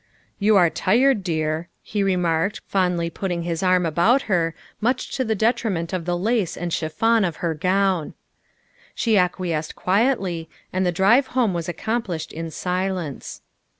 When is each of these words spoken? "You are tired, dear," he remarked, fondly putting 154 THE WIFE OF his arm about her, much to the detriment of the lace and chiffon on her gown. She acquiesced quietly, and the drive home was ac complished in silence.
"You 0.39 0.57
are 0.57 0.71
tired, 0.71 1.23
dear," 1.23 1.69
he 1.83 2.01
remarked, 2.01 2.61
fondly 2.65 3.11
putting 3.11 3.41
154 3.41 3.67
THE 3.67 3.69
WIFE 3.69 3.77
OF 3.77 3.85
his 3.85 3.85
arm 3.85 3.85
about 4.09 4.21
her, 4.23 4.55
much 4.79 5.11
to 5.11 5.23
the 5.23 5.35
detriment 5.35 5.93
of 5.93 6.05
the 6.05 6.17
lace 6.17 6.57
and 6.57 6.73
chiffon 6.73 7.23
on 7.23 7.33
her 7.33 7.53
gown. 7.53 8.15
She 8.95 9.15
acquiesced 9.15 9.75
quietly, 9.75 10.49
and 10.73 10.87
the 10.87 10.91
drive 10.91 11.27
home 11.37 11.53
was 11.53 11.69
ac 11.69 11.77
complished 11.77 12.31
in 12.33 12.49
silence. 12.49 13.43